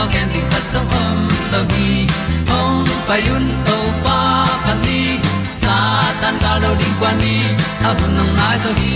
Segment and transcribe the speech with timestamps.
[0.00, 2.06] tu pi tình gen di khat zo om lo gi
[2.48, 5.18] hong pai un to pa pa ni
[5.62, 5.76] sa
[6.22, 7.36] tan ga lo ding kwan ni.
[7.84, 8.94] A bu nang mai zo hi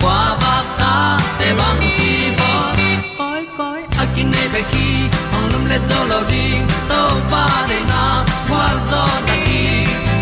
[0.00, 2.50] kwa ba ta te bang ki bo
[3.18, 4.86] koi koi a kin nei pe ki
[5.36, 7.00] ong lum le zo lo ding to
[7.30, 8.02] pa de na
[8.48, 9.62] kwa zo ta ki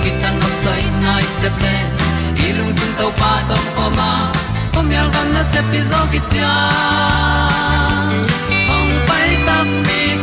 [0.03, 1.77] ki tan nok sai nai se ple
[2.45, 4.11] i lung sun to pa tom ko ma.
[4.73, 6.21] Pom yal gam na se pi zo ki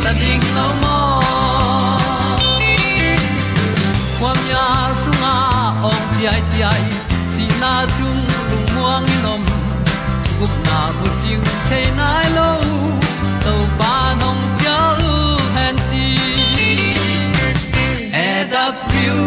[0.04, 0.98] ta ding lo mo
[4.18, 4.66] kwam ya
[5.02, 5.34] sunga
[5.88, 6.84] ong ti ai ti ai
[7.32, 9.42] si na chung lu muang ni nom
[10.38, 12.50] gup na bu ting te nai lo
[13.44, 15.14] to pa nong pia lu
[15.56, 16.06] han ti
[18.24, 19.18] e da pru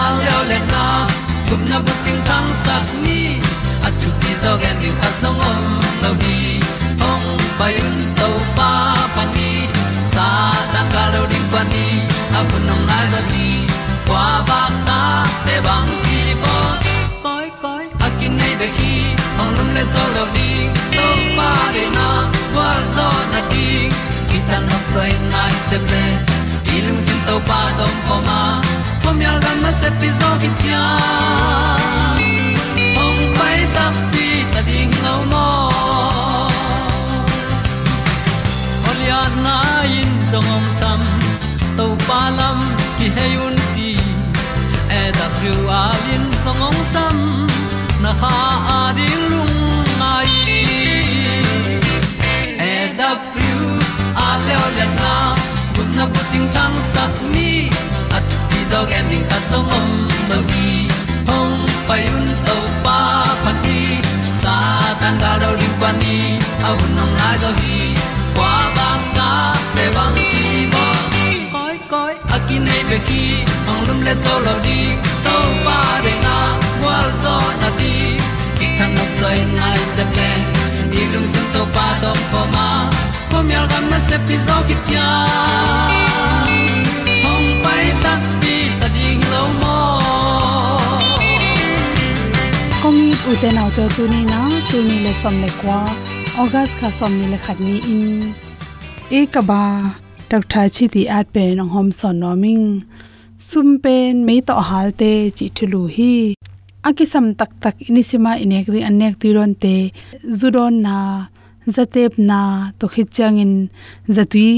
[0.00, 0.84] a leo le na
[1.48, 3.20] gup na bu ting tang sat ni
[3.86, 5.60] at tu ti zo gen ni at song om
[6.02, 6.38] lo ni
[7.10, 7.26] ong
[7.58, 8.72] pai un to pa
[9.14, 9.50] pa ni
[10.82, 11.84] tan ga lo ding pa ni
[12.38, 13.46] a bu nong lai za ni
[14.06, 15.00] kwa ba ta
[15.46, 16.54] te bang ki bo
[17.24, 18.94] koi koi a kin nei be ki
[19.40, 20.48] ong lum le zo lo ni
[20.96, 21.06] to
[21.36, 22.08] pa de na
[22.54, 23.66] kwa zo na ti
[24.30, 26.04] ki ta na sai nai se ple
[26.74, 28.40] i lung sin to pa dong ko ma
[29.02, 30.82] ko mi al gan na se pi zo ki cha
[33.04, 35.46] ong pai ta pi ta ding lo mo
[38.90, 39.56] Olia na
[40.00, 41.00] in song om sam
[41.76, 42.58] to pa lam
[42.98, 43.88] ki hay un ti
[44.98, 47.16] e da thru a lin song om sam
[48.02, 48.36] na ha
[48.76, 49.58] a di lung
[50.00, 50.30] mai.
[52.70, 53.58] E da thru
[54.26, 55.12] a le o le na
[55.74, 57.04] kun na ko ting tang sa
[57.34, 57.50] ni
[58.16, 59.90] at ti dog ending ta song om
[60.30, 60.72] lo gi
[61.28, 62.56] hong pai un to
[62.86, 62.98] pa
[63.42, 63.78] pa ti
[64.42, 64.56] sa
[65.02, 66.16] tan ga do ri pa ni.
[66.66, 67.78] A un nong lai do gi
[72.92, 73.24] pe ki
[73.72, 74.78] ong lum le zo lo di
[75.24, 75.36] to
[75.66, 76.34] pa de na
[76.84, 77.94] wa zo na di
[78.58, 80.30] ki kan nok sai nai se ple
[80.90, 82.66] ni lung sun to pa do po ma.
[83.30, 85.08] Po mi al gam na se pi zo ki tia
[87.24, 88.12] hong pai ta
[88.44, 89.78] pi ta ding lo mo
[92.82, 95.80] kongi uten auto tu ni na tu ni le som le kwa
[96.42, 98.06] august kha som ni le khat ni in.
[99.18, 99.62] E ka ba
[100.32, 100.44] tak
[100.74, 102.30] chi ti at pe nong hom son no
[103.48, 104.88] sum pen me to hal
[105.36, 106.12] chi thulu hi.
[106.88, 109.74] Akisam tak tak inisima inek anek tuiron te
[110.38, 110.96] zudon na
[111.74, 112.40] zatep na
[112.78, 113.54] to khichangin
[114.16, 114.52] zatui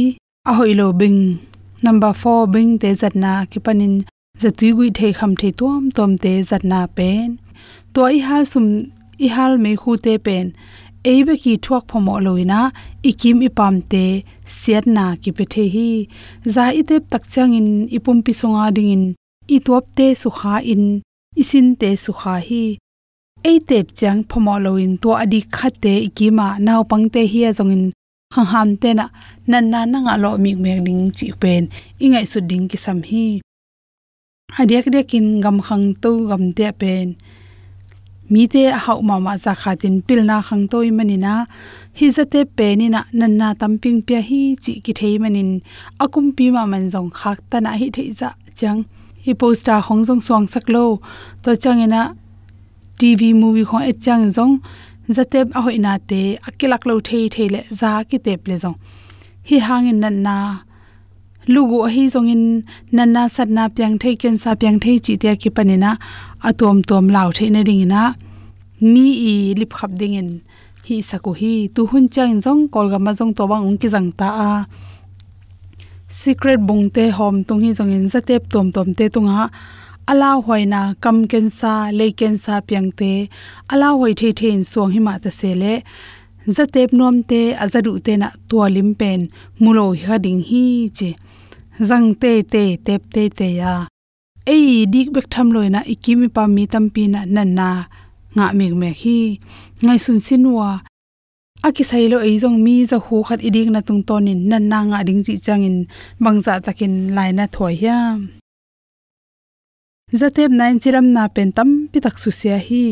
[0.51, 0.53] a
[1.01, 1.21] bing
[1.85, 3.95] number 4 bing te zatna kipanin
[4.43, 7.29] zatui gui thei kham thei tom tom te zatna pen
[7.93, 8.67] to i hal sum
[9.25, 10.47] i hal me khu te pen
[11.11, 12.61] eibe ki thuak phomo loina
[13.11, 14.05] ikim ipam te
[14.59, 15.91] siat na ki pe the hi
[16.55, 19.05] za itep tak chang in ipum pi songa dingin
[19.47, 20.85] i top te su kha in,
[21.37, 22.65] isin te su kha hi.
[23.49, 27.85] Ei tep chang phomo loin to adi khate ikima naw pangte hi azongin.
[28.35, 29.07] Khang ham te na,
[29.51, 31.63] nan na na nga lo mi mek ding chi pen,
[32.05, 33.27] ingai su ding ki sam hi.
[34.61, 37.07] Adiak dekin gam khang to gam te pen
[38.33, 41.35] mi te hau ma ma za khatin pil na khang toi manina
[41.99, 45.51] hi zate pe ni na, nan na tamping pya hi chi ki thei manin
[46.05, 48.31] akum pi ma man jong khak ta na hi thei za
[48.61, 48.81] chang.
[49.25, 50.85] Hi poster hong jong suang sak lo.
[51.43, 52.03] To changena
[52.99, 54.55] tv movie khong e chang jong
[55.17, 58.77] zatep a hoina te akilak lo thei thei le za ki te ple jong
[59.49, 60.37] hi hangin nan na
[61.53, 62.45] lugu hi zong in
[62.97, 65.91] nan na sat na pyang thei ken sa pyang thei chi te ki panina
[66.49, 68.03] atom tom law thei na ding na
[68.93, 70.31] mi i lip khap ding in
[70.87, 73.89] hi saku hi, tu hun chang jong kol ga ma jong to bang ong ki
[73.95, 74.51] jang ta a.
[76.21, 79.49] Secret bung te hom tung hi jong in zatep tom tom te tunga.
[80.11, 83.13] Ala hoina kam ken sa le ken sa pyang te.
[83.73, 85.75] Ala hoi the the in suang hi ma ta se le.
[86.57, 89.21] Zatep nom te, azadu te na tualim pen.
[89.63, 90.65] Mulo hi ding hi
[90.99, 91.11] che
[91.81, 93.87] zang te te, tep, te te, ya.
[94.47, 97.69] Ei, dik bek tham loina ikimi pa mi tampi na nan na,
[98.37, 99.41] nga mi me hi.
[99.85, 100.85] Ngai sun sinwa
[101.65, 104.99] aki sailo ei jong mi za hu khat idik na tung tonin nan na nga
[105.07, 105.77] ding chi changin
[106.23, 107.99] bangza takin laina thoi ya.
[110.19, 112.85] Zatep nain chiram na pen tam pi tak su sia hi.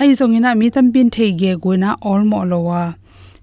[0.00, 2.82] Ai zong ina mi tam bin thei ge goina all mo lowa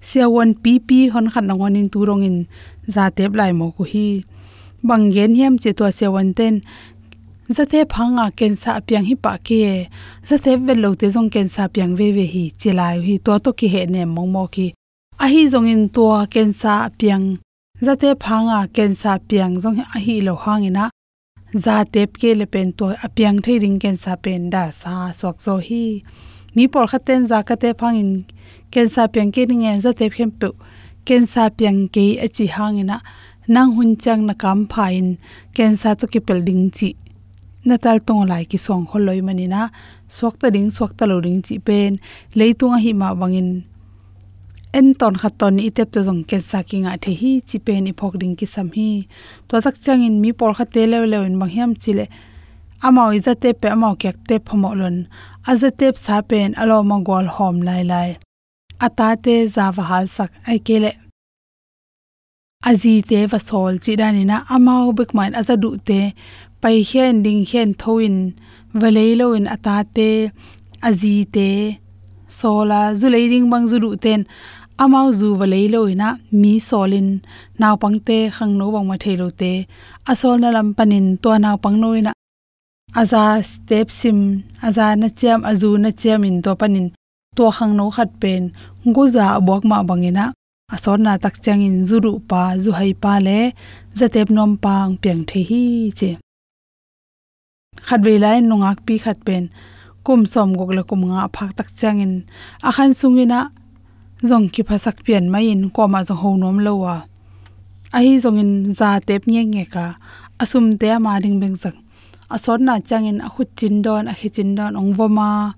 [0.07, 2.38] sia won pp hon khan na ngonin turong in
[2.95, 4.07] zatep lai mo ku hi
[4.88, 6.62] bangen hiam che to se wan ten.
[7.56, 9.88] Zate phanga ken sa piang hi pa ke
[10.30, 13.51] zate vel lo te jong ken sa piang ve ve hi chilai hi to to
[13.59, 14.68] ki he ne mong mo ki.
[15.24, 17.25] A hi jong in to ken sa piang.
[17.85, 20.86] Zate phanga ken sa piang jong a hi lo hangina
[21.53, 25.12] za tep ke le pen to a piang thei ring ken sa pen da sa
[25.12, 26.03] swak zo hi.
[26.56, 28.25] Mi por khaten za ka te phangin
[28.71, 30.47] ken sa piang ke ring za te phem pe
[31.06, 32.97] ken sa piang ke a chi hangina
[33.48, 35.18] nang hun chang na kam phain
[35.56, 36.90] ken to ki pel ding chi.
[37.66, 39.62] Natal tong lai ki song kholoi manina
[40.16, 42.00] swak ta ding swak ta lo ding chi pen,
[42.36, 43.50] leitunga hi ma wangin.
[44.74, 46.38] En ton kha ton i tep to jong ke
[46.69, 49.07] ki nga the hi chi pen i phok ding ki sam hi.
[49.48, 52.06] To tak chang in mi por kha te le le in bang hiam chile
[52.86, 54.98] amao iza te pe amao kek te phomo lon
[55.50, 58.10] aza tep sa pen alo ma gol hom lai lai.
[58.86, 60.92] Ata te za wa hal sak, ai kele
[62.69, 66.00] Azite va sol chi dani na amao bik man aza du te,
[66.62, 68.15] pai hian ding hian thoin
[68.81, 70.10] valei lo in ata te,
[70.88, 71.50] azi te,
[72.39, 74.21] sola, zulei ding bang zu du ten
[74.83, 76.10] amau zu valei lo ina
[76.42, 77.10] mi solin
[77.60, 79.54] naw pangte khang no bang ma thelo te,
[80.12, 82.12] asol na lam panin to naw pang noina
[83.01, 84.19] aza step sim,
[84.68, 86.88] aza na chiam, azu na chiam in to panin
[87.38, 88.44] to khang no khat pen
[88.95, 90.25] guza bok ma bangina
[90.75, 93.40] asor na tak chang in zuru pa zu hai pa le,
[93.98, 95.64] zatep nom pang piang the hi
[96.00, 96.12] che.
[97.88, 99.44] Khat ve lai nongak pi khat pen.
[100.06, 102.14] Kum som gok la kum nga phak tak chang in
[102.75, 103.40] khan sungina,
[104.30, 106.16] zong ki phasak pian mai in ko ma zo
[106.66, 106.96] lo wa.
[107.96, 109.86] A hi zong in za tep nge nge ka.
[110.42, 111.75] Asum te ma ding beng sak
[112.36, 115.53] asor na chang in a khut chin don, a khi chin don ong voma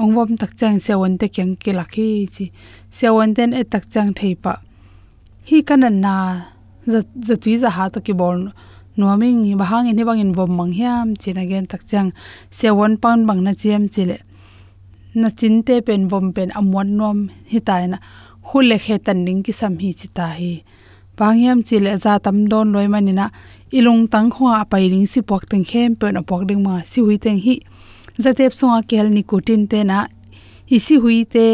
[0.00, 2.44] ong vom tak chang se won te kyang ke lakhi chi.
[2.90, 4.54] Se won ten e tak chang thei pa
[5.48, 6.14] hi kanan na
[6.92, 8.38] za za tui za ha to ki bol
[8.98, 12.08] nuaming bahang in bang in vom mang hiam chin again tak chang
[12.58, 14.18] se won pound bang na chem chile
[15.20, 17.18] na chin te pen bom pen amwan nom
[17.50, 17.98] hi hitai na
[18.48, 20.54] hule khe tan ning ki sam hi chi ta hi.
[21.18, 23.26] Pangyam chile za tam don loi manina
[23.78, 27.16] ilung tang khwa pai ring si pok teng khem pen apok ding ma si hui
[27.24, 27.54] teng hi
[28.18, 29.22] zatep songa kel ni
[29.70, 29.98] te na
[30.76, 31.46] isi hui te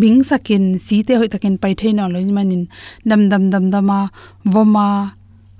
[0.00, 2.62] bing sakin si te hoi takin pai theina loi manin
[3.08, 3.98] dam dam dam dama
[4.52, 4.88] voma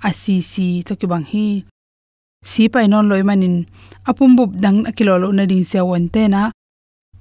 [0.07, 1.47] asi si to ki bang hi
[2.49, 3.55] si pai non loi manin
[4.09, 6.41] apum bub dang akilo lo na ding se won te na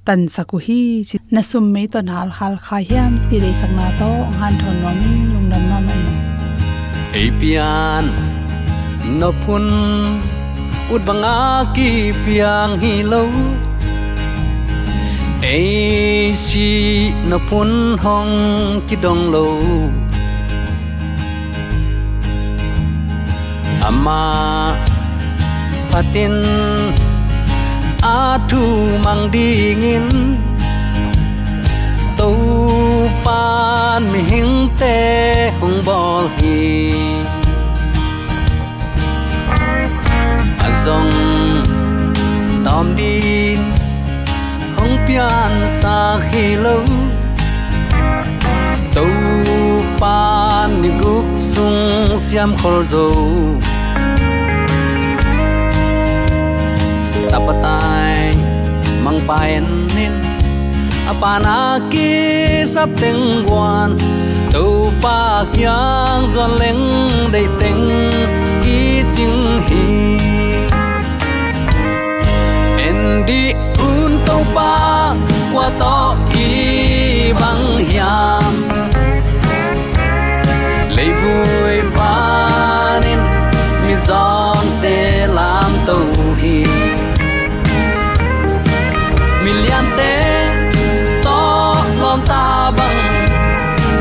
[0.07, 0.81] tan saku hi
[1.35, 4.77] na sum me to nal hal kha hiam ti dei sang na to han thon
[4.83, 4.99] nom
[5.33, 6.03] lung dam ma mai
[7.23, 8.05] apian
[9.19, 10.36] no pun
[10.95, 11.91] ut banga ki
[12.23, 13.23] piang hi lo
[15.53, 16.69] ai si
[17.31, 17.71] no phun
[18.05, 18.35] hong
[18.89, 19.47] ki dong lo
[23.89, 24.23] ama
[24.73, 24.87] à
[25.93, 26.35] patin
[28.03, 28.65] a thu
[29.05, 30.07] mang dingin
[32.19, 32.37] tàu
[33.25, 34.36] pan mi
[42.77, 43.57] tom din
[44.77, 46.85] hong pian sa khi lo
[48.93, 49.09] tàu
[49.97, 53.09] pan mi guk sung siam khol zo
[57.33, 58.37] tapatai
[59.01, 59.65] mang paen
[59.97, 60.13] nin
[61.09, 62.13] apana ki
[62.69, 63.97] sap teng guan
[64.53, 66.85] tu pa kyang zon leng
[67.33, 68.13] dei teng
[68.61, 69.01] ki
[74.37, 75.17] lâu hi
[75.55, 78.69] qua to ki băng hiam
[80.97, 83.19] lấy vui panin
[83.87, 85.95] mi zong tê làm to
[86.43, 86.65] hi
[89.45, 90.49] mi lian tê,
[91.25, 93.27] to lom ta băng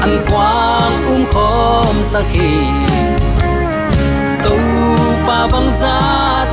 [0.01, 2.57] ăn quang um khom sa khi.
[4.43, 4.57] Tu
[5.27, 5.99] pa băng ra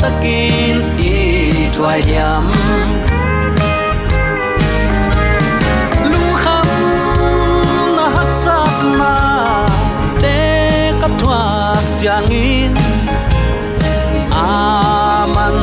[0.00, 2.52] ta kín i thua hiam
[12.02, 12.74] chang in
[14.34, 15.56] aman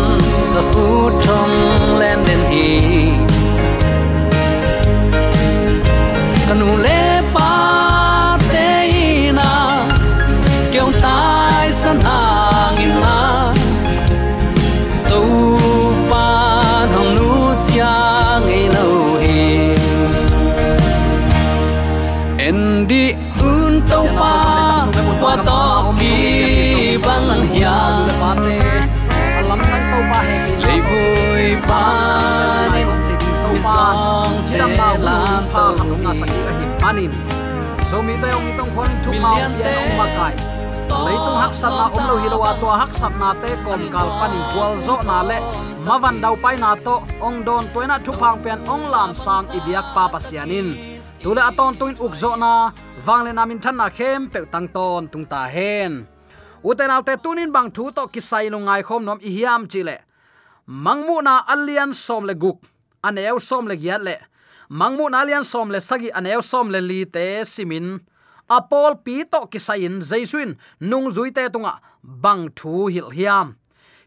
[0.53, 0.88] ka khu
[1.24, 1.55] thong
[2.00, 2.24] len
[36.20, 37.12] sakhi a hi panin
[37.89, 40.36] so mi te ong itong khon thu ma Million ya ong ma kai
[41.06, 43.82] leitung hak sat na om lo hi lo wa to hak sat na te kom
[43.94, 45.38] kal panin kwal zo na le
[45.86, 46.96] mavan dau pai na to
[47.28, 50.68] ong don toina thu phang pen ong lam sang ibiak pa pasianin
[51.24, 52.51] tule aton tuin ukzo na
[53.06, 55.94] wangle namin than na khem pe tang ton tung ta hen
[56.70, 59.96] uten alte tunin bang thu to kisai no ngai khom nom i hiam chile
[60.86, 62.58] mangmu na alian som le guk
[63.08, 64.16] aneu som le giat le
[64.70, 68.00] mangmu nalian alian som le sagi aneu som le li te simin.
[68.50, 71.74] Apol pi to kisain jaisuin nung zui te tunga.
[72.04, 73.56] Bang thu hil hiam.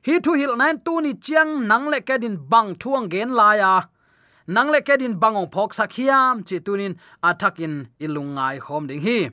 [0.06, 3.72] Hi thu hil nan tu ni chiang nang le kedin bang thuang gen la ya
[4.46, 9.30] nang le kedin bangong phok sakhiam chi tunin athakin ilungai hom ding hi.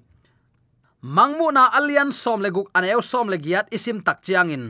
[1.01, 4.65] Mangmu na alian som le guk aneu som le giat isim tak chiang in.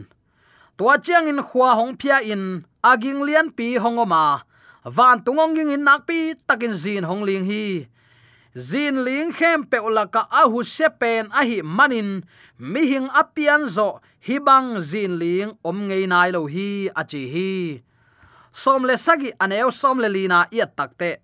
[0.77, 2.43] Tua chiang in khwa hong phia in
[2.83, 4.48] aging lian pi hongoma
[4.85, 7.87] van tungong ging in nakpi takin zin hong ling hi.
[8.57, 12.23] Zin ling khem pe ulaka ahu sepen ahi manin.
[12.57, 17.51] Mi hing apian zo hibang zin ling om ngei nai lo hi achi hi.
[18.51, 21.21] Som le sagi aneo som le lina i takte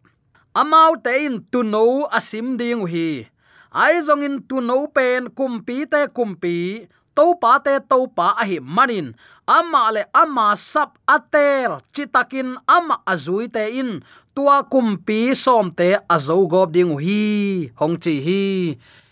[0.53, 1.25] amau te.
[1.25, 3.27] In tu no asim ding hi.
[3.71, 9.15] Ai zong in tu no pen kumpi te kumpi topa te topa a hi manin
[9.47, 14.01] ama le ama sap atel chitakin ama azui te in.
[14.35, 17.71] Tua kumpi som te azo gob ding hi.
[17.79, 18.43] Hong chi hi.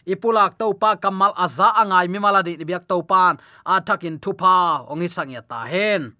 [0.04, 4.84] Ipulak to pa kamal aza angai mi maladi biak to pan atakin thupa.
[4.92, 6.12] Ongi sangya ta hen.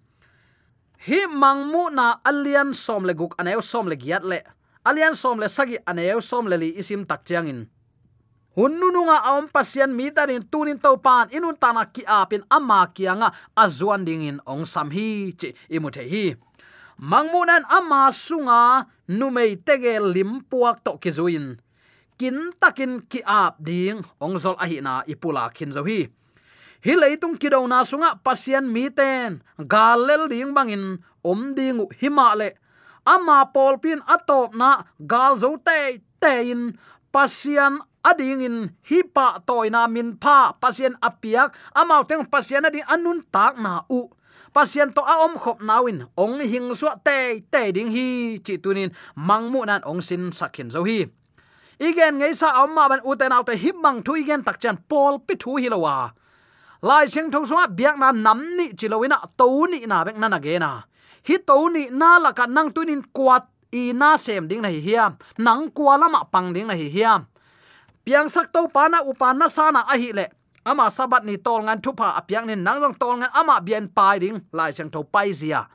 [1.04, 4.40] Hi mangmu na alian som le guk aneu som le giat le.
[4.88, 7.68] Alian som le sagi aneu som le li isim tak chiang in
[8.56, 11.28] hunnununga awm pasian mi darin tunin to pan.
[11.30, 16.34] Inun tana ki apin ama kianga azuan dingin ong sam hi chi imuthe hi.
[16.98, 21.58] Mangmunan ama sunga numei tege limpuak to kizuin
[22.18, 26.06] kin takin ki ap ding ong zol ahi na ipula khin zo hi.
[26.84, 29.42] Hi leitung kido na sunga pasian mi ten.
[29.58, 32.54] Galel ding bangin om ding himale
[33.04, 36.78] ama polpin atop na gal zo te tein
[37.12, 38.56] pasian ading in
[38.88, 44.12] hipa toina min pha pasien apiak amau teng pasien ading anun tak na u.
[44.54, 48.94] Pasien to a om khop nawin, ong hing su te te ding hi, chi tunin
[49.18, 51.10] mangmu nan ong sin sakhin zo hi.
[51.78, 55.34] Igen ngei sa amma ban uten autte hip mang thu igen tak chan pol pi
[55.34, 56.14] thu hi lowa
[56.86, 60.38] lai sing thong suwa biak na nam ni chilowina to ni na bek na na
[60.38, 60.86] ge na.
[61.26, 64.80] Hi to ni na la ka nang tunin kwat i na sem ding na hi
[64.86, 67.26] hiam nang kwa lama pang ding na hi hiam
[68.04, 70.28] piang sak to pana upana sana a hi le.
[70.64, 74.16] Ama sabat ni tol ngan thupa apiang ni nang long tol ngan ama bian pai
[74.20, 75.68] ding, lai chang tho pai zia.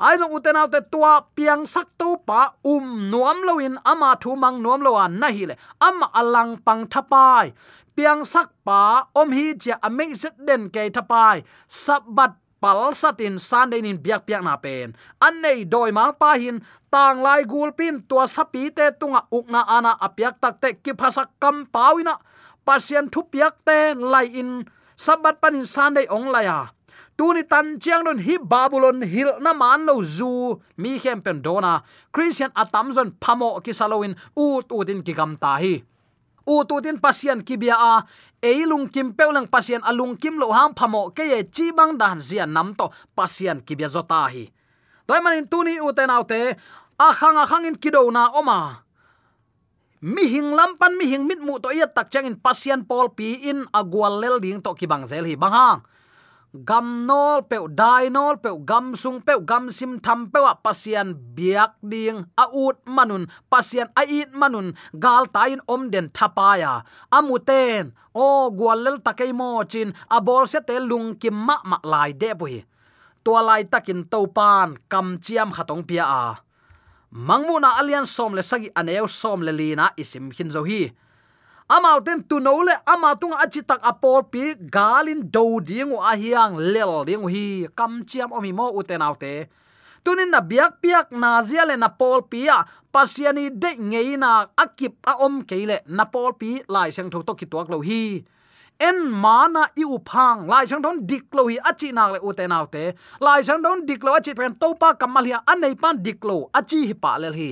[0.00, 4.36] Ai long uten out te tua, piang sak to pa um nuam loin ama thu
[4.36, 5.56] mang nuam lo an na hi le.
[5.80, 7.56] Ama alang pang thapai
[7.96, 13.98] piang sak pa, om hi cha amazing den ke thapai sabat pal satin san in
[13.98, 16.60] biak piak na pen an nei doi ma pa hin
[16.92, 21.24] tang lai gul pin tua sapi te tunga ukna ana apyak tak te ki phasa
[21.40, 22.16] kam pawina.
[22.64, 24.64] Pasien thu piak te lai in
[24.96, 29.86] sabat panin san dei ong tu tuni tan chiang don hi babylon hil na man
[29.86, 35.12] lo zu, mi hem pen dona christian Atamzon phamo ki saloin u tu din ki
[35.18, 35.82] gam ta hi
[36.48, 37.94] u tu tin pasien kibia a
[38.40, 42.46] eilung kim peulang pasien alung kim lo ham phamo ke ye chi bang dan zia
[42.46, 44.48] nam to pasien kibia zota hi.
[45.06, 46.56] Toy manin tuni u te naute
[46.98, 48.84] a khang a khang in kido na oma.
[50.00, 53.50] Mi hing lampan mi hing mit mu to ya tak chang in pasian pol pi
[53.50, 55.80] in agwal lel ding to ki bang zel hi bang hang
[56.52, 61.14] gam nol pe dai nol pe gam sung pe gam sim tham pe wa pasian
[61.36, 66.82] biak ding a ut manun pasian a it manun, gal tain om den thapaya.
[67.12, 72.12] Amuten o gwalel takai mo chin, a bol se te lung kim ma ma lai
[72.12, 72.64] de bui
[73.28, 76.24] tua lai takin to pan, kam chiam khatong pia a.
[77.12, 80.88] Mangmuna alian som le sagi aneu som le lina isim hin zo hi
[81.68, 86.12] amau ten tu no le, ama tung achi tak apol pi, galin do ding a
[86.16, 89.48] hiang lel ding hi, kam chiam omi mo uten autte
[90.08, 94.96] tunin na biak piak na zia le na pol pia pasiani de ngei na akip
[95.04, 98.24] a om keile na pol pi lai sang tho to ki tuak lo hi.
[98.88, 102.84] En mana i phang, lai sang don dik lo hi achi nak le uten autte
[103.20, 106.36] lai sang don dik lo achi pen to pa kamal hi anei pan dik lo
[106.58, 107.50] achi hi pa lel hi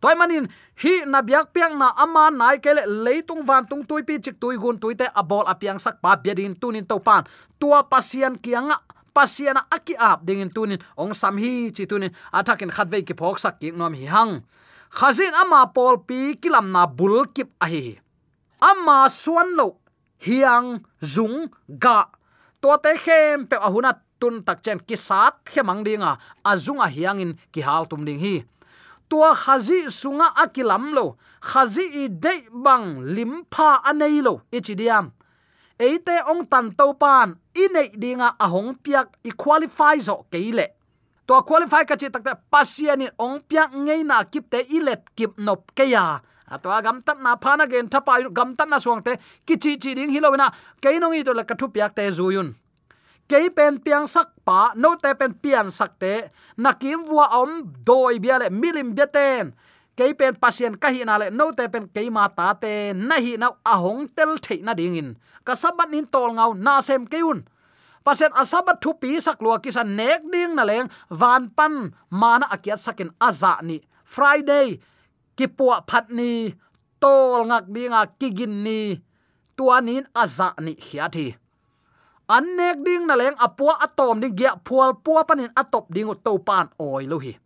[0.00, 0.48] toy manin
[0.82, 4.56] hi na biak piang na ama nai kele leitung van tung tui pi chik tui
[4.56, 7.24] gun tui te abol apiang sak pa biadin tunin to pan.
[7.60, 8.80] Tua pasian kianga
[9.16, 13.60] pasiana aki ap dingin tunin ong sam hi chi tunin atakin khatve ki phok sak
[13.60, 14.44] ki nom hi hang.
[14.96, 18.06] Khazin ama pol pi kilam na bul kip a hi
[18.60, 19.76] ama suan lo,
[20.22, 22.08] hiang, zung, ga.
[22.62, 27.60] To te khem pe ahuna tun tak chen ki sat khemang dinga azunga hiangin ki
[27.60, 28.44] hal tum ding hi
[29.08, 35.10] tua khazi sunga akilam lo, khazi i de bang limpa anei lo e ichidiam
[35.78, 40.72] eite ong tan to pan inei dinga ahong piak i qualify zo keile
[41.28, 46.24] to qualify ka chi takta pasiani ong piak ngei na kipte ilet kip nop keya
[46.48, 50.10] atwa gam tat na phana gen thapa gam tat na suang te kichi chi ding
[50.10, 50.48] hilowina
[50.80, 52.54] keinong i to la kathu piak te zuyun
[53.30, 58.22] ke pen piang sak pa no te pen pian sak te nakim vua om doi
[58.22, 59.54] bia le milim bia ten
[59.98, 63.16] ke pen pasien ka hi na le no te pen ke ma ta te na
[63.18, 65.10] hi na ahong tel the na ding in
[65.46, 67.46] ka sabat nin tol ngau na sem keun.
[68.02, 72.82] Pasien asabat thu pi sak lua kisa nek ding na leng van pan mana akiat
[72.82, 73.78] sakin aza ni.
[74.06, 74.78] Friday,
[75.38, 76.54] kipua phat ni
[77.02, 79.02] tol ngak dinga kigin ni
[79.58, 81.34] tuanin aza ni hiathi
[82.26, 86.66] annek ding na leng apua atom ding gya phual pua panin atop ding to pan
[86.78, 87.38] oi lo hi.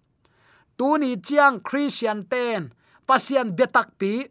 [0.77, 2.73] Tu ni chiang christian ten
[3.05, 4.25] pasian betak pi.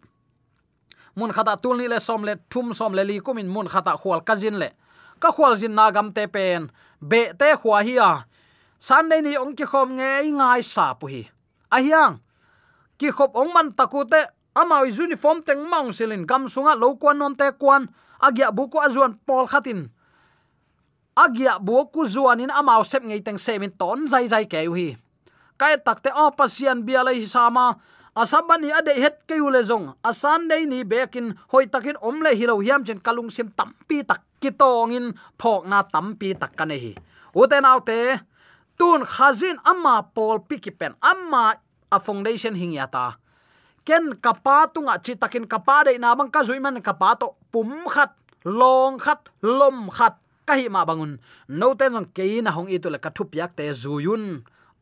[1.16, 4.22] Mun khata tul ni le som le, thum som le li kumin mun khata khwal
[4.26, 4.70] kazin le.
[5.20, 8.26] Ka khwal jin na gam te pen, be te khwa hi a.
[8.80, 11.24] Sunday ni ong ki khom nge ngai sa pu hi.
[11.70, 12.24] A hiang,
[12.98, 17.36] ki khop ong man takute amao uniform teng mong silin gam sunga lo kwan nom
[17.36, 17.92] te kwan
[18.24, 19.92] agya buku azuan pol khatin
[21.19, 24.95] agia buku zuanin amao sep ngei teng semin ton zai zai ke hi.
[25.60, 27.75] Kai takte o pasian bia lai sama
[28.15, 32.88] asabani ade het ke ule zong asan dei ni bekin hoi takin omle hilo hiam
[32.88, 36.93] chen kalung sim tampi tak kitongin phok na tampi tak kane hi.
[37.36, 38.23] Uten autte
[38.79, 41.60] tun khazin amma pol pikipen amma
[41.91, 43.19] a foundation hingyata
[43.84, 48.15] ken kapa tunga chi takin kapa de na bang ka zuiman kapa to pum khat
[48.45, 50.15] long khat lom khat
[50.50, 51.14] kahi ma bangun.
[51.60, 54.26] No ten jong ke na hong itu la ka thu piak te zuyun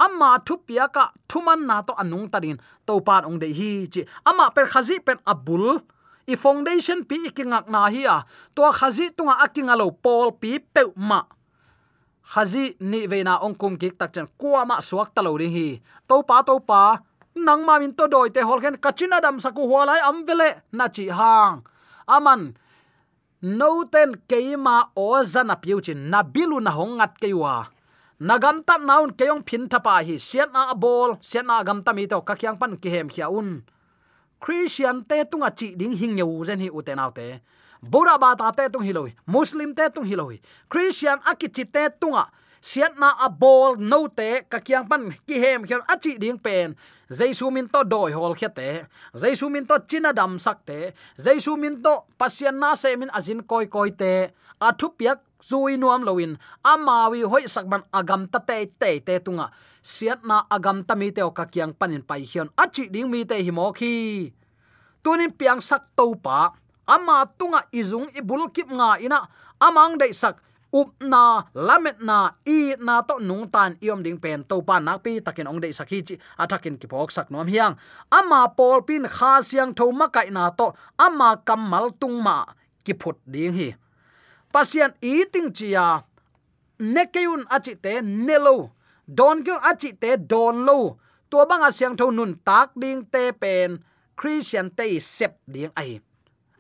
[0.06, 4.02] amma thu ya ka thuman na to anung tarin to pan ong de hi chi.
[4.30, 5.66] Amma per khazi pen abul
[6.32, 8.18] i foundation pi ikingak na hi a.
[8.56, 11.22] To khazi tunga akinga lo pol pi pe ma.
[12.32, 15.50] Khazi ni ve na ong kum ki tak chen kwa ma suak ta lo ri
[15.56, 15.68] hi.
[16.08, 17.00] To pa to pa,
[17.36, 20.86] nang ma min to doi te hol khen kachina dam saku hualai am vele na
[20.96, 21.64] chi hang.
[22.16, 22.42] Aman
[23.42, 27.68] noten keima o zana piu na bilu na hongat keiwa.
[28.20, 32.22] Naganta naun keyong phin thapa hi siat na bol siat na gam ta mi to
[32.22, 33.62] ka kyang pan ki hem khia un.
[34.40, 37.42] Christian te tunga chi ding hing yeu zen hi uten autte
[37.82, 42.28] bora ba ta te tung hiloi muslim te tung hiloi christian akichi te tunga
[42.68, 46.76] siat na a bol no te, ka kyang pan ki hem khian achi ding pen.
[47.08, 48.84] Jaisu min to doi hol khete
[49.16, 53.72] jaisu min to china dam sakte jaisu min to pasian na se min azin koi
[53.72, 54.36] koi te.
[54.60, 56.36] Athu piak zui nuam loin
[56.72, 59.48] amawi hoi sakban agam ta te te te tunga.
[59.80, 63.40] Siat na agam ta mi te ka kyang panin pai hion achi ding mi te
[63.46, 63.96] hi mo khi.
[65.04, 66.52] Tunin piang sak to pa.
[66.88, 69.20] Ama tunga izung ibul kip nga ina.
[69.64, 70.44] Amang dei sak
[70.80, 75.04] up na, lamet na, i na to nung tan iom ding pen, to pa nak
[75.04, 77.74] pi, takin ong dei sakhi chi atakin ki phok sak nom hiang.
[78.12, 82.46] Ama pol pin kha siang tho ma kai na to, ama kamal tung ma,
[82.86, 83.70] ki phut ding hi.
[84.54, 86.04] Pasian eating chia
[86.80, 88.72] nekeyun achi te nelo
[89.18, 90.80] don kyun achi te don lo.
[91.50, 93.84] Băng a siang tho nun tak ding te pen,
[94.16, 96.00] christian te sep ding ai.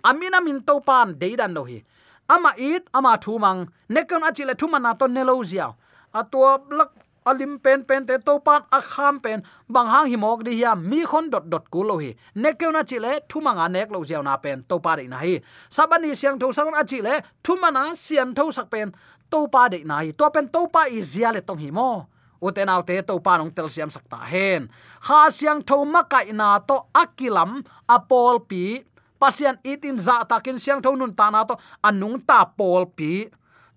[0.03, 1.80] Amina min to pan deidan lo hi
[2.29, 3.67] ama it, ama thu mang.
[3.89, 5.73] Nekon achile thu mana to nelo zia.
[6.13, 6.91] A tua lak
[7.25, 9.43] alim pen pen te to pan, a kham pen.
[9.69, 12.15] Bang hang himok di hiam mi khon dot dot ku lo hi.
[12.35, 15.39] Nekeu na chile thu manga nek lo ziaw na pen, to pa de na hi.
[15.69, 17.53] Sabani siang tho sang a chile thu
[17.95, 18.91] sian tho sak pen,
[19.31, 20.11] to pa de na hi.
[20.11, 22.07] To pen to pa i zia le tong hi mo.
[22.41, 24.69] Uten autte to pa nong tel siam sakta hen.
[25.01, 28.83] Kha siang tho ma kai na to akilam, apol pi
[29.19, 33.30] pasian itin za takin siang tho nun ta na to anung ta pol pi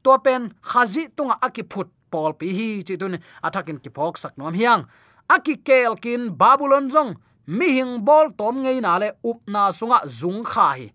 [0.03, 4.55] to pen khazi tunga akiput pol pi hi, chi tun athakin ki phok sak nom
[4.55, 4.85] hiang.
[5.31, 7.15] Aki kel kin babylon jong
[7.47, 10.87] mi hing bol tom ngei na le up na sunga zung kha hi.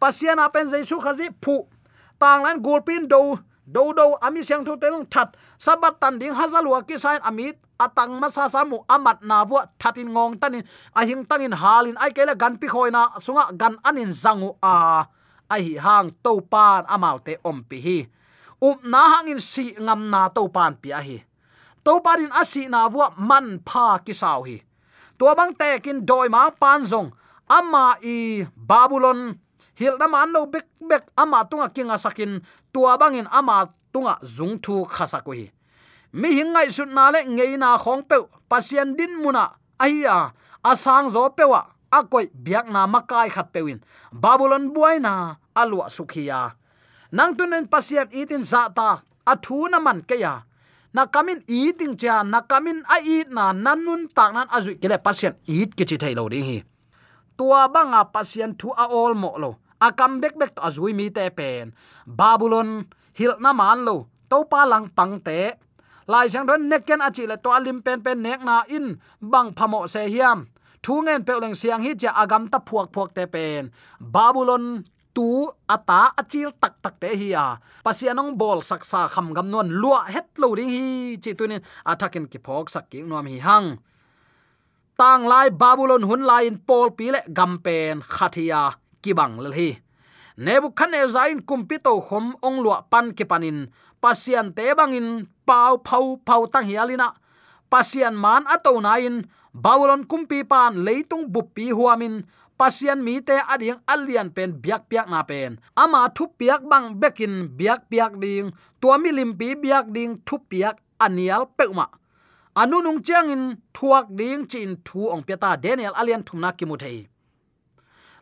[0.00, 1.66] Pasian apen jaisu khazi phu.
[2.20, 6.86] Tang lan gulpin do do do ami siang thu telung that sabat tan ding hazalwa
[6.86, 10.62] ki sain amit atang ma sa samu amat na vu thatin ngong tanin.
[10.94, 15.06] Ahing tangin halin ai kele gan pi khoina sunga gan anin zangu a.
[15.50, 17.98] Ai hang to pan amaute om pi hi.
[18.62, 21.18] Up na hangin si ngam na to pan pi a hi.
[21.84, 24.62] To parin asi na vu man pha ki sau hi.
[25.18, 27.10] To bang te kin doi ma pan zong.
[27.50, 29.34] Ama i babylon.
[29.74, 32.40] Hil na man lo bek bek ama tunga kinga sakin.
[32.72, 35.50] Tua bangin ama tunga zung thu khasa ko hi
[36.12, 38.16] mi hingai sut na le ngei na khong pe
[38.48, 39.44] pasien din muna
[39.78, 40.32] aiya
[40.64, 43.80] asang zo pewa akoi biak na makai khat pewin
[44.12, 46.62] babylon buaina alwa sukhiya
[47.12, 49.04] nang tunen pasien itin za ta.
[49.28, 50.48] Athu na man ke ya.
[50.96, 55.36] Na kamin eating cha, na kamin a eat na nanun tak nan azui kele pasien
[55.46, 56.58] eat ke chi thai lo ding hi.
[57.36, 59.60] Tua banga pasien thu a all mo lo.
[59.80, 61.76] A come back back to azui mi te pen.
[62.08, 64.08] Babylon, hil na man lo.
[64.32, 65.52] To pa lang pang te
[66.06, 69.86] lai sang don neken achi le to alim pen pen nek na in bang phamo
[69.88, 70.48] se hiam.
[70.82, 73.70] Thu ngen pe leng siang hi cha agam ta phuak phuak te pen.
[74.00, 74.84] Babylon
[75.14, 77.46] tu ata achil tak tak te hi a.
[77.84, 81.16] Pasianong bol saksa kham gam non lua het lo ding hi.
[81.22, 83.78] Chi tunin athakin ki phok sak ki nom hi hang.
[84.98, 89.70] Tang lai babylon hun lai in pol pile gampen khathia kibang lel hi.
[90.44, 93.70] Nebuchadnezzar in kumpito khom ong lua pan ki panin.
[94.02, 97.08] Pasian te bangin pau phau phau tang hialina
[97.70, 99.24] pasian man ato na in
[100.10, 102.22] kumpi pan leitung buppi huamin.
[102.58, 105.58] Pasian mi te ading alian pen biak piak na pen.
[105.74, 110.76] Ama thu piak bang bekin biak piak ding, tua mi limpi biak ding thu piak
[111.00, 111.86] anial peuma
[112.54, 116.76] anu nung chiang in thuak ding chin thu ong piata daniel alian thumna ki mu
[116.76, 117.08] thei.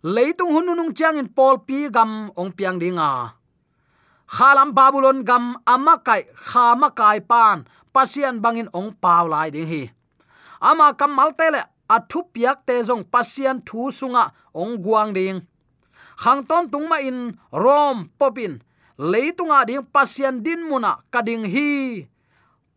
[0.02, 3.39] Leitung Hununung chiang in pol pi gam ong piang dinga
[4.30, 9.82] khalam babylon gam amakai khama kai pan, pasian bangin ong pau lai ding hi.
[10.62, 11.62] Ama kamal tele
[11.96, 15.38] athu piak te jong pasian thu sunga ong guang ding.
[16.22, 17.18] Khang ton tungma in
[17.52, 18.62] rom popin,
[19.12, 22.06] leitunga ding pasian din muna kading hi.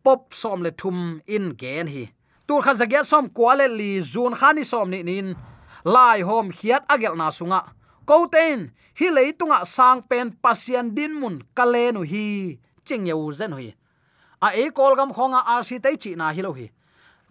[0.04, 2.04] Pop som le thum in gen hi.
[2.46, 5.36] Tur kha zagya som kwale li zun khani som ni nin.
[5.84, 7.60] Lai hom khiat agel na sunga
[8.06, 12.58] koten hi leitunga sang pen pasian din mun kalenu hi.
[12.84, 13.74] Chingyeu zen hui.
[14.40, 16.70] A e kolgam khonga rc te chi na hi lo hi.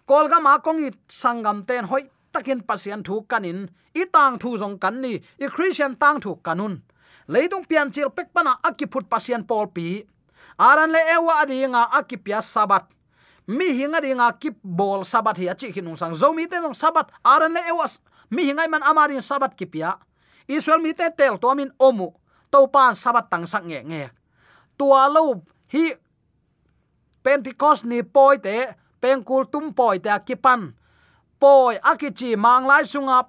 [0.08, 3.68] Kolgam a kongi sangam ten hoi, takin pasian thu kanin.
[3.94, 6.82] I tang thu jong kan ni, i christian tang thu kanun
[7.28, 10.04] leitung pian chil pek pana akiput pasian pol pi.
[10.58, 12.84] Aran le ewa adinga akipia sabat
[13.46, 16.14] mi hinga dinga kip bol sabat hi achi hinung sang.
[16.14, 17.86] Zomi ten sabat aran le ewa
[18.30, 19.98] mi hingai man amarin sabat kipia
[20.46, 22.12] israel mi te tel to min omu,
[22.50, 24.04] to pan sabat tang sak nge nge.
[24.78, 25.94] Tua lo hi
[27.22, 30.72] pentecost ni poi te, pengkul tum poi te akipan.
[31.40, 33.26] Poi akichi manglai sunga,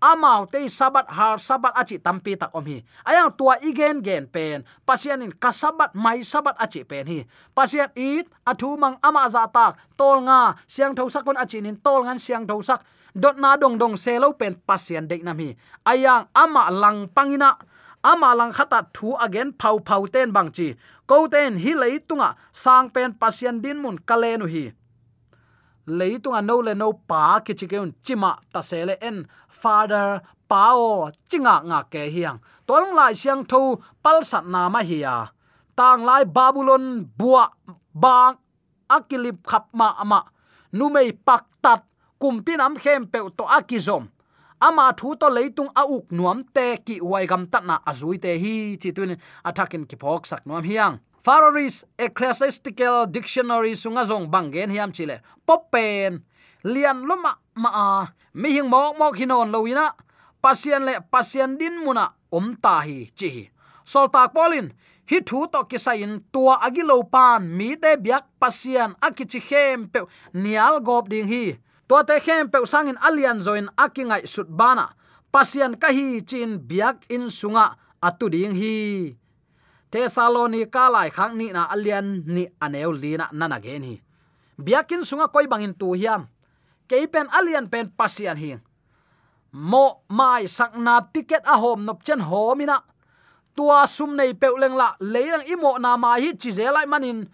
[0.00, 2.84] amau te sabat har, sabat achi tampi tak om hi.
[3.04, 7.18] Ayang tua igen gen pen pasian in kasabat mai sabat achi pen hi.
[7.56, 12.04] Pasian it athu mang ama za tak, tol nga, siang thau sak achi nin, tol
[12.04, 12.84] ngan siang thau sak
[13.22, 15.56] dot na dong dong selo pen pasien de nam hi
[15.88, 17.56] ayang ama lang pangina.
[18.06, 20.68] Ama lang khata thu again phau phau ten bang chi.
[21.10, 24.70] Ko ten hi lei tunga sang pen pasien din mun kalenu hi.
[25.98, 29.26] Leitunga no le no pa ki chikeun chima ta sele en.
[29.50, 32.38] Father pao chinga nga ke hiang.
[32.66, 33.60] Tolong lai siang tho
[34.02, 35.32] pal sat na ma hiya
[35.74, 36.84] tang lai babylon
[37.18, 37.50] bua
[37.94, 38.34] bang
[38.86, 40.20] akilip khap ma ama.
[40.72, 41.82] Numei pak tat
[42.20, 44.08] kumpin am khem pe to akizom
[44.60, 48.38] ama thu to leitung a uk nuam te ki wai gam tat na azui te
[48.38, 51.00] hi, chi tun attacking ki phok sak nuam hiang.
[51.24, 55.20] Faroris Ecclesiastical Dictionary sunga zong bangen hiam chile.
[55.46, 56.22] Popen
[56.64, 58.12] lian loma ma a.
[58.34, 59.92] Mi hing mok mok hinon loina
[60.42, 63.50] pasien le pasien din muna om ta hi, chi
[63.84, 64.72] sol tak polin
[65.10, 70.00] hi thu to kisain tua tua agilo pan, mi te biak pasien akichi khem pe
[70.32, 74.90] nial gop ding hi to te khem pe sangin alian zoin akingai sut bana.
[75.32, 79.14] Pasian kahi chin biak in sunga atu ding hi.
[79.90, 83.96] Thessalonica lai khang ni na alian ni aneu lina nana gen hi.
[84.58, 86.26] Biakin sunga koi bangin tu hiam.
[86.88, 88.58] Keipen alian pen pasian hi.
[89.52, 92.82] Mo mai sakna ticket a hom nop chen homina
[93.56, 97.28] tua sum nei peuleng la leilang imo na ma hi chi zelai manin.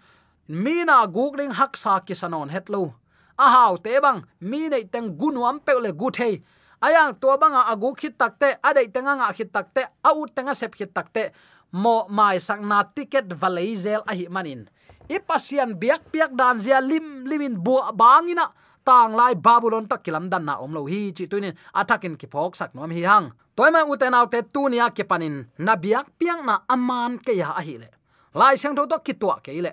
[0.47, 2.13] Mina gugling hak sa ki
[2.51, 2.93] hetlo
[3.37, 5.17] a hau te bang mi nei teng
[5.65, 6.43] pe le gu thei.
[6.83, 10.75] Ayang to banga agu khit takte adei tenga nga khit takte a ut tenga sep
[10.75, 11.31] khit takte
[11.71, 14.67] mo mai sakna ticket valaizel a hi manin.
[15.07, 18.51] Ipasian biak biak dan zia lim, limin bu bangina
[18.83, 22.75] tang lai babylon tak kilam dan na omlo hi chi tuin atakin ki phok sak
[22.75, 23.31] nom hi hang.
[23.55, 25.47] Toy ma uten autte tunia ke panin.
[25.57, 27.89] Na biak piang na aman ke ya hi le.
[28.35, 29.71] Lai sang tho to ki to ke le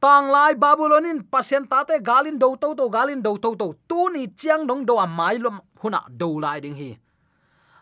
[0.00, 4.08] tang lai babylonin pasien ta te galin do to to galin do to to tu
[4.14, 6.98] ni chiang dong do amai lom huna do lai ding hi.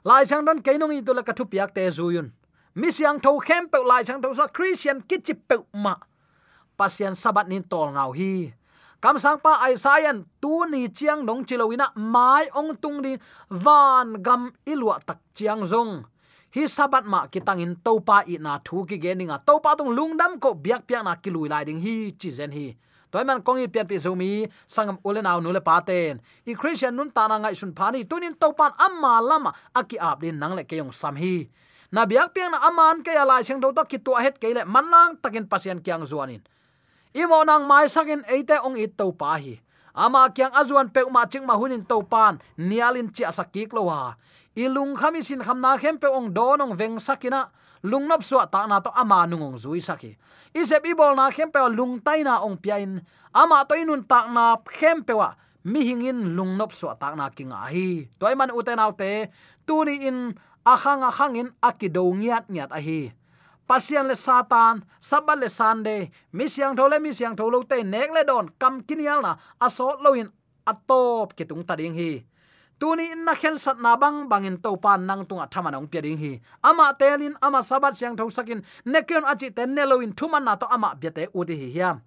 [0.05, 2.33] Lai chang don ke nong i to la ka thu piak te zuyun
[2.75, 5.95] mi siang tho khem pe lai chang tho sa christian kit chi pe ma.
[6.77, 8.53] Pasien sabat nin tol ngau hi.
[9.01, 13.13] Kam sang pa ai sayan tu ni chiang nong chilowina mai ong tung di
[13.49, 16.05] van gam ilwa tak chiang zong
[16.55, 20.87] hi sabat ma kitangin topa i na thu ki geninga topa tung lungdam ko biak
[20.87, 22.77] piak na ki lui lai ding hi chi zen hi.
[23.11, 26.95] Toy man kong i pian pi zomi sangam ule naw nu le paten i christian
[26.95, 30.63] nun ta na ngai sun phani tunin topan amma lama aki ap din nang le
[30.63, 31.49] ke yong sam hi.
[31.95, 34.63] Na biak piang na aman ke ala sing do to ki tu het ke le
[34.67, 36.43] manlang takin pasien kyang zuanin
[37.17, 39.57] imo nang mai sakin eite ong i topa hi.
[39.97, 44.13] Ama kyang azuan pe ma ching ma hunin topan nialin chi asakik lowa
[44.57, 47.53] ilung khami sin khamna khem pe ong donong veng sakina.
[47.85, 50.17] Lungnop suwa ta na to ama nungong zui saki.
[50.57, 53.05] Isep ibol na khem pe lung tai na ong piain.
[53.31, 55.37] Ama to inun ta na khem pe wa.
[55.63, 58.09] Mi hingin lungnop suwa ta na king a hi.
[58.19, 59.29] Toy man uten autte
[59.69, 63.13] tuni in akhang akhangin akido ngiat ngiat a hi.
[63.67, 68.23] Pasian le satan sabal le sande mi siang thole mi siang tholo te, nek le
[68.23, 70.31] don, kam kinial na, aso loin
[70.63, 72.23] atop kitung ta ding hi
[72.81, 76.03] tuni in na khen sat na bang bangin to pan nang tunga thama nong pia
[76.03, 76.41] ding hi.
[76.63, 78.63] Ama telin, ama sabat siang thau sakin.
[78.87, 82.01] Nekion achi ten neloin thuman na to ama biate udi hi hiam.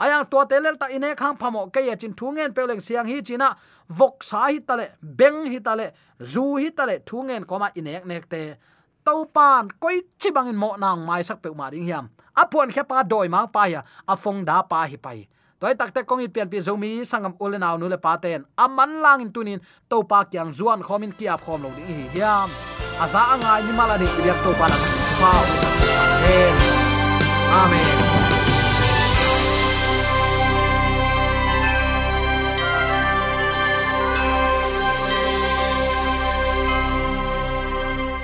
[0.00, 3.56] Ayang to telel ta ine khang phamo ke ya chin thungen peleng siang hi china.
[3.88, 8.54] Vok sa hi tale, beng hi tale, zu hi tale thungen koma inek nek te.
[9.04, 12.08] To pan koi chi bangin mo nang mai sak pe ma ding hiam.
[12.36, 15.28] Apon khe pa doi mang pa ya, a phong da pa hi pai
[15.62, 19.30] toy takte kong i pian pi zomi sangam ulenaw nu le paten aman lang in
[19.30, 22.48] tunin to pa kyang zuan khomin kia khom lo ding hi hiam
[22.98, 24.76] aza anga ni mala ni yak to pa na
[25.22, 25.30] pa
[26.02, 26.82] amen.
[27.52, 28.31] Amen.